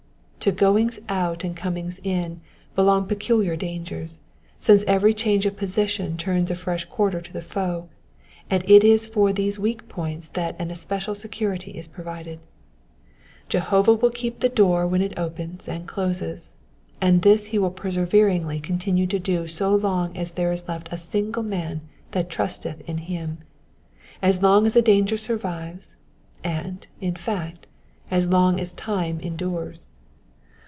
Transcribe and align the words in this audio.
To 0.41 0.51
goings 0.51 0.99
out 1.07 1.43
and 1.43 1.55
comings 1.55 1.99
in 2.03 2.41
belong 2.75 3.05
peculiar 3.05 3.55
dangers, 3.55 4.21
since 4.57 4.83
every 4.87 5.13
change 5.13 5.45
of 5.45 5.55
position 5.55 6.17
turns 6.17 6.49
a 6.49 6.55
fresh 6.55 6.87
ouarter 6.89 7.21
to 7.23 7.31
the 7.31 7.43
foe, 7.43 7.89
and 8.49 8.67
it 8.67 8.83
is 8.83 9.05
for 9.05 9.31
these 9.31 9.59
weak 9.59 9.87
points 9.87 10.29
that 10.29 10.55
an 10.59 10.71
especial 10.71 11.13
security 11.13 11.73
is 11.77 11.87
provided: 11.87 12.39
Jehovah 13.49 13.93
will 13.93 14.09
keep 14.09 14.39
the 14.39 14.49
door 14.49 14.87
when 14.87 15.03
it 15.03 15.13
opens 15.19 15.67
and 15.67 15.85
closes, 15.87 16.53
and 16.99 17.21
this 17.21 17.45
he 17.53 17.59
will 17.59 17.69
perseveringly 17.69 18.59
continue 18.59 19.05
to 19.05 19.19
do 19.19 19.47
so 19.47 19.75
long 19.75 20.17
as 20.17 20.31
there 20.31 20.51
is 20.51 20.67
left 20.67 20.89
a 20.91 20.97
single 20.97 21.43
man 21.43 21.81
that 22.13 22.31
trusteth 22.31 22.81
in 22.89 22.97
him, 22.97 23.37
as 24.23 24.41
long 24.41 24.65
as 24.65 24.75
a 24.75 24.81
danger 24.81 25.17
survives, 25.17 25.97
and, 26.43 26.87
in 26.99 27.15
fact, 27.15 27.67
as 28.09 28.27
long 28.27 28.59
as 28.59 28.73
time 28.73 29.19
endures. 29.19 29.85